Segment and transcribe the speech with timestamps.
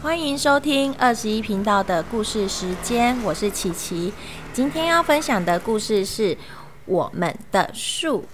[0.00, 4.12] 欢迎收听二十一频道的故事时间，我是琪琪。
[4.52, 6.38] 今天要分享的故事是
[6.86, 8.24] 我们的树。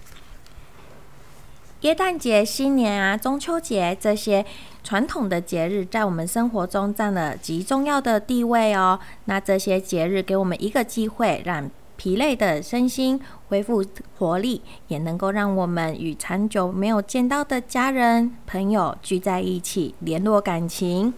[1.80, 4.45] 耶诞节、新年啊、中秋节这些
[4.82, 9.01] 传统的节日，在我们生活中占了极重要的地位哦。
[9.25, 13.19] 那这些节日给我们一个机会，让疲累的身心
[13.49, 13.83] 恢复
[14.19, 21.15] 活力，也能够让我们与长久没有见到的家人、朋友聚在一起，联络感情。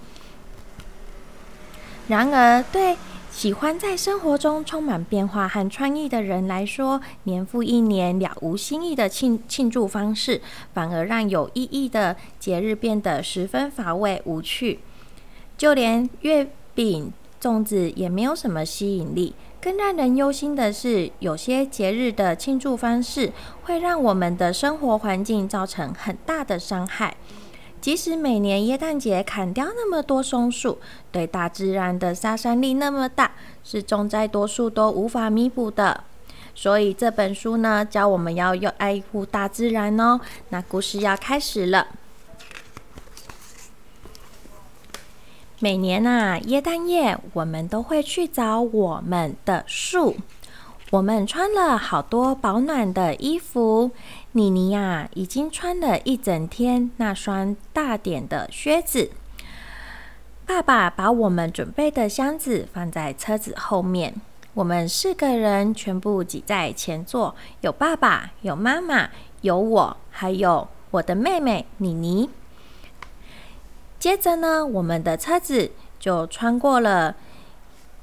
[2.09, 2.97] 然而，对
[3.31, 10.41] 喜欢在生活中充满变化和创意的人来说，年复一年了无新意的庆庆祝方式，
[10.73, 14.79] 反而让有意义的节日变得十分乏味无趣。
[15.59, 19.35] 就连月饼、粽子也没有什么吸引力。
[19.61, 23.33] 更让人忧心的是，有些节日的庆祝方式
[23.65, 27.17] 会让我们的生活环境造成很大的伤害。
[27.87, 30.81] 即使每年耶诞节砍掉那么多松树，
[31.13, 33.31] 对大自然的杀伤力那么大，
[33.63, 36.03] 是种在多数都无法弥补的。
[36.53, 40.21] 所以这本书呢，教我们要要爱护大自然哦。
[40.49, 41.87] 那故事要开始了。
[45.61, 50.17] 每年啊，耶诞夜，我们都会去找我们的树。
[50.91, 53.91] 我们穿了好多保暖的衣服。
[54.33, 59.11] 妮妮呀，已经穿了一整天那双大点的靴子。
[60.47, 64.15] 爸爸把我们准备的箱子放在车子后面。
[64.55, 69.11] 我们四个人全部挤在前座，有爸爸，有妈妈，
[69.41, 72.31] 有我，还有我的妹妹妮妮。
[73.99, 77.17] 接着呢，我们的车子就穿过了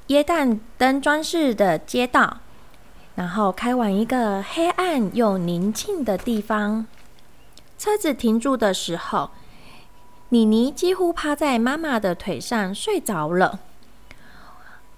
[0.09, 2.39] 椰蛋灯装饰的街道，
[3.15, 6.85] 然后开往一个黑暗又宁静的地方。
[7.77, 9.31] 车子停住的时候，
[10.29, 13.59] 妮妮几乎趴在妈妈的腿上睡着了。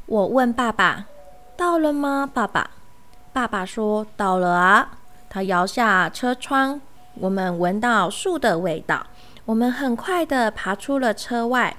[0.06, 1.08] 我问爸爸
[1.58, 2.70] ：“到了吗，爸爸？”
[3.34, 4.98] 爸爸说：“到了啊。”
[5.28, 6.80] 他摇下车窗，
[7.16, 9.08] 我们闻到树的味道。
[9.44, 11.76] 我们很快的爬出了车外，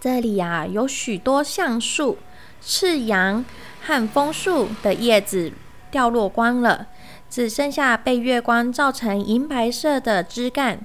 [0.00, 2.18] 这里呀有许多橡树、
[2.60, 3.44] 赤杨
[3.88, 5.50] 和枫树的叶子
[5.90, 6.88] 掉落光了，
[7.30, 10.80] 只剩下被月光照成银白色的枝干。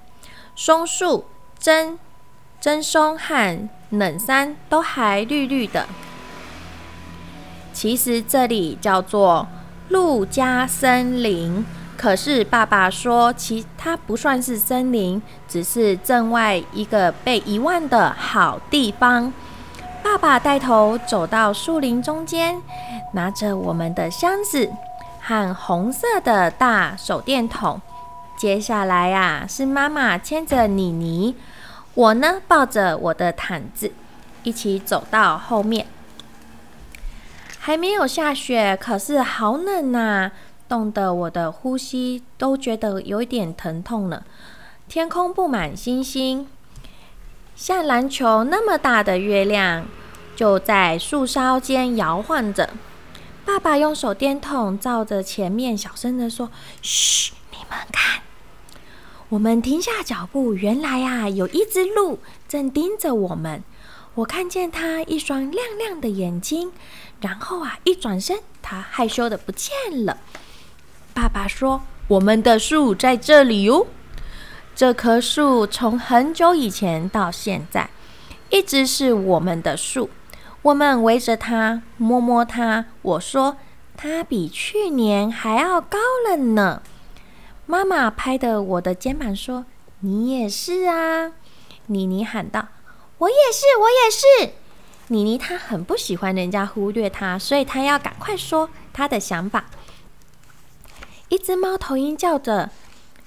[0.55, 1.25] 松树、
[1.59, 1.99] 真
[2.61, 5.85] 真松和冷杉都还绿绿的。
[7.73, 9.49] 其实这里叫做
[9.89, 11.65] 陆家森林。
[11.97, 19.33] 可是爸爸说，其它不算是森林，只是镇外一个被遗忘的好地方。
[20.03, 22.61] 爸爸带头走到树林中间，
[23.13, 24.69] 拿着我们的箱子
[25.21, 27.81] 和红色的大手电筒。
[28.37, 31.35] 接下来呀，是妈妈牵着妮妮，
[31.93, 33.93] 我呢抱着我的毯子，
[34.43, 35.87] 一起走到后面。
[37.57, 40.31] 还没有下雪，可是好冷呐！
[40.67, 44.23] 冻得我的呼吸都觉得有一点疼痛了。
[44.89, 46.47] 天空布满星星，
[47.55, 49.85] 像篮球那么大的月亮
[50.35, 52.69] 就在树梢间摇晃着。
[53.45, 56.49] 爸爸用手电筒照着前面，小声的说
[56.81, 58.21] ：“嘘，你们看。”
[59.29, 63.63] 我们停下脚步，原来啊，有一只鹿正盯着我们。
[64.15, 66.71] 我看见它一双亮亮的眼睛，
[67.19, 69.71] 然后啊，一转身，它害羞的不见
[70.05, 70.17] 了。
[71.13, 73.87] 爸爸说：“我们的树在这里哟。
[74.75, 77.89] 这棵树从很久以前到现在，
[78.49, 80.09] 一直是我们的树。
[80.63, 82.85] 我们围着它，摸摸它。
[83.01, 83.57] 我说，
[83.95, 86.81] 它比去年还要高了呢。”
[87.67, 89.65] 妈妈拍的我的肩膀说
[90.01, 91.33] ：“你也是啊。”
[91.87, 92.69] 妮妮喊道
[93.19, 94.53] ：“我也是，我也是。”
[95.09, 99.65] 妮妮她很不喜欢人家忽略她，所以她要赶快说她的想法。
[101.29, 102.69] 一只猫头鹰叫着“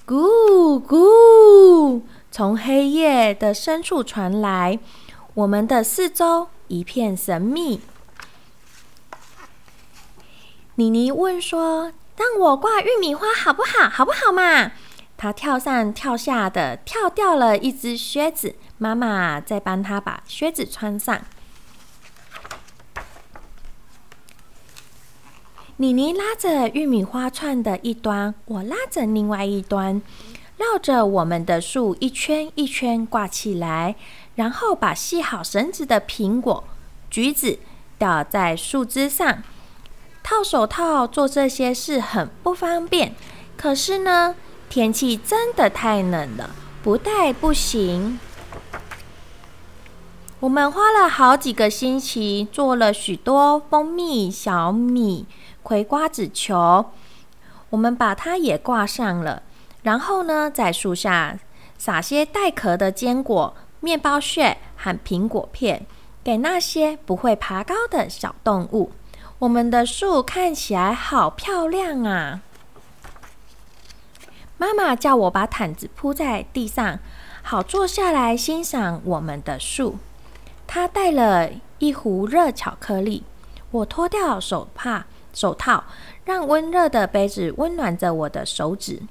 [0.07, 2.01] 咕咕”，
[2.31, 4.79] 从黑夜的深处传来。
[5.33, 7.81] 我们的四周一片神秘。
[10.75, 13.89] 妮妮问说：“让我挂玉米花好不好？
[13.89, 14.71] 好不好嘛？”
[15.17, 18.55] 她跳上跳下的，跳掉了一只靴子。
[18.77, 21.19] 妈妈在帮她把靴子穿上。
[25.79, 30.01] 妮妮拉着玉米花串的一端，我拉着另外一端，
[30.57, 33.95] 绕着我们的树一圈一圈挂起来，
[34.33, 36.63] 然后把系好绳子的苹果、
[37.11, 37.59] 橘子
[37.99, 39.43] 吊在树枝上。
[40.23, 43.13] 套手套做这些事很不方便，
[43.55, 44.33] 可是呢，
[44.71, 48.19] 天气真的太冷了，不戴不行。
[50.39, 55.25] 我们花了好几个星期，做了许多蜂蜜小米
[55.67, 56.85] 葵瓜子球。
[57.71, 59.43] 我们把它也挂上了，
[59.83, 61.37] 然后呢，在树下
[61.77, 65.85] 撒些带壳的坚果、面包屑和苹果片，
[66.23, 68.93] 给那些不会爬高的小动物。
[69.39, 72.39] 我们的树看起来好漂亮啊！
[74.57, 76.99] 妈妈叫我把毯子铺在地上，
[77.41, 79.97] 好坐下来欣赏我们的树。
[80.65, 81.49] 她带了
[81.79, 83.23] 一壶热巧克力，
[83.71, 85.05] 我脱掉手帕、
[85.37, 85.83] 手套。
[86.25, 89.03] 让温热的杯子温暖着我的手指。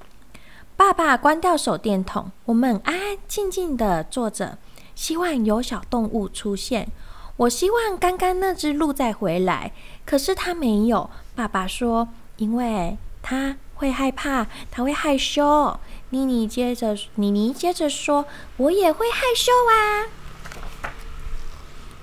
[0.75, 4.59] 爸爸关掉手电筒，我们安安静静的坐着，
[4.93, 6.89] 希望有小动物出现。
[7.37, 9.71] 我希望刚刚那只鹿再回来，
[10.05, 11.09] 可是它没有。
[11.33, 15.79] 爸爸说，因为它会害怕，它会害羞。
[16.11, 18.25] 妮妮接着，妮妮接着说，
[18.57, 20.05] 我也会害羞啊。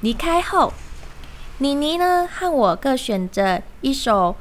[0.00, 0.72] 离开后，
[1.58, 4.34] 妮妮呢和我各选择一首。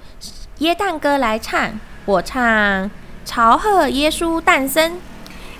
[0.59, 2.41] 耶诞歌来唱，我唱
[3.23, 4.93] 《朝贺耶稣诞生》。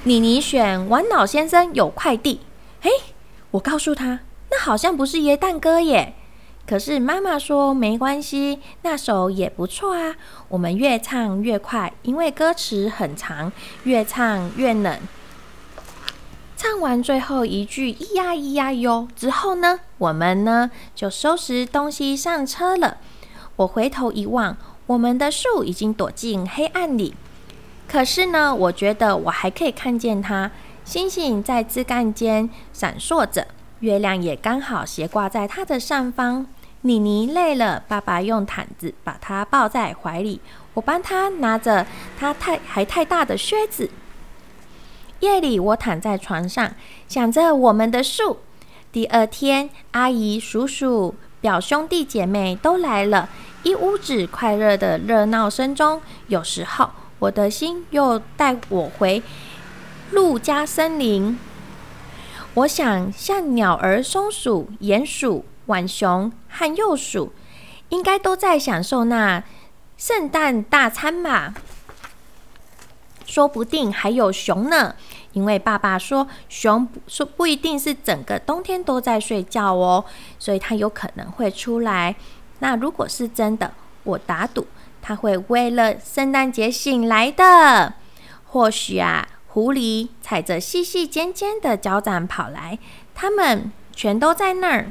[0.04, 2.42] 妮妮选玩老先生有快递。
[2.82, 2.90] 嘿，
[3.52, 6.16] 我告诉他，那好像不是耶诞歌耶。
[6.66, 10.16] 可是妈妈说没关系，那首也不错啊。
[10.48, 13.52] 我们越唱越快，因为歌词很长，
[13.84, 14.98] 越唱越冷。
[16.64, 22.96] 唱完最后一句“咿呀咿呀哟”之后呢，我们呢就收拾东西上车了。
[23.58, 24.56] 我回头一望。
[24.86, 27.14] 我们的树已经躲进黑暗里，
[27.86, 30.52] 可是呢，我觉得我还可以看见它。
[30.86, 33.46] 星星在枝干间闪烁着，
[33.82, 36.46] 月亮也刚好斜挂在它的上方。
[36.84, 40.40] 妮妮累了，爸爸用毯子把它抱在怀里，
[40.76, 41.86] 我帮他拿着
[42.18, 43.90] 她太还太大的靴子。
[45.24, 46.76] 夜里，我躺在床上，
[47.08, 48.40] 想着我们的树。
[48.92, 53.30] 第二天，阿姨、叔叔、表兄弟姐妹都来了。
[53.64, 56.90] 一屋子快乐的热闹声中，有时候
[57.20, 59.24] 我的心又带我回
[60.12, 61.40] 陆家森林。
[62.56, 67.32] 我想，像鸟儿、松鼠、鼹鼠、浣熊和幼鼠，
[67.88, 69.42] 应该都在享受那
[69.98, 71.54] 圣诞大餐吧？
[73.34, 74.94] 说不定还有熊呢，
[75.32, 80.06] 因为爸爸说熊说不一定是整个冬天都在睡觉哦，
[80.38, 82.16] 所以它有可能会出来。
[82.60, 84.68] 那如果是真的，我打赌
[85.02, 87.94] 它会为了圣诞节醒来的。
[88.46, 92.78] 或许啊，狐狸踩着细细尖尖的脚掌跑来，
[93.16, 94.86] 它们全都在那儿，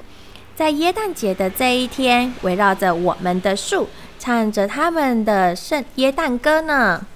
[0.56, 7.06] 在耶诞节的这一天，围绕着我们的树，唱着他们的圣耶诞歌呢。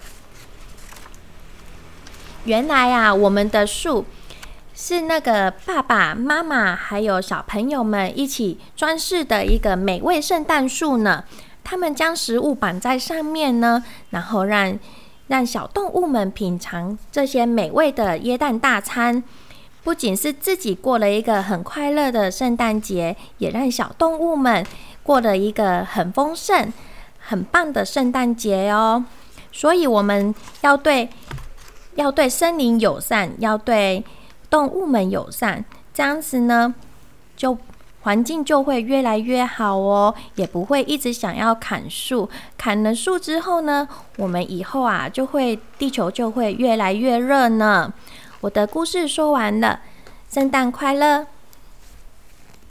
[2.47, 4.05] 原来啊，我们的树。
[4.79, 11.25] 是那个爸爸妈妈还有小朋友们一起装饰的一个美味圣诞树呢。
[11.65, 14.79] 他们将食物绑在上面呢，然后让
[15.29, 19.25] 让小动物们品尝这些美味的椰蛋大餐。
[19.83, 24.65] 不仅是自己过了一个很快乐的圣诞节，也让小动物们
[25.03, 26.73] 过了一个很丰盛、
[27.19, 29.05] 很棒的圣诞节哦。
[29.51, 31.09] 所以我们要对
[31.97, 34.05] 要对森林友善，要对。
[34.49, 36.73] 动物们友善，这样子呢，
[37.37, 37.59] 就
[38.03, 42.31] 环境就会越来越好哦，也不会一直想要砍树。
[42.57, 43.89] 砍了树之后呢，
[44.19, 47.93] 我们以后啊，就会地球就会越来越热呢。
[48.41, 49.81] 我的故事说完了，
[50.31, 51.27] 圣诞快乐。